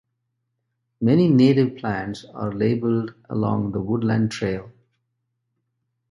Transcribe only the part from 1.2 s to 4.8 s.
native plants are labeled along the woodland trail.